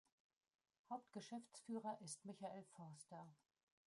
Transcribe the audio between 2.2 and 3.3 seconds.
Michael Forster.